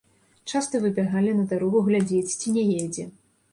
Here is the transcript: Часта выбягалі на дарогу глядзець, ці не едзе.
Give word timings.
Часта 0.51 0.81
выбягалі 0.85 1.35
на 1.43 1.45
дарогу 1.53 1.83
глядзець, 1.91 2.35
ці 2.41 2.57
не 2.59 2.67
едзе. 2.83 3.09